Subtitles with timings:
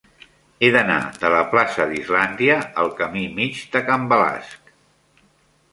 [0.61, 0.95] He d'anar
[1.25, 4.75] de la plaça d'Islàndia al camí Mig de Can Balasc.